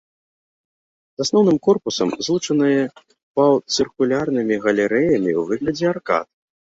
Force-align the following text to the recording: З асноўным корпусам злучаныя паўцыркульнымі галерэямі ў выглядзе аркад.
З 1.21 1.25
асноўным 1.25 1.57
корпусам 1.67 2.09
злучаныя 2.27 2.81
паўцыркульнымі 3.41 4.55
галерэямі 4.65 5.31
ў 5.39 5.49
выглядзе 5.51 5.85
аркад. 5.97 6.27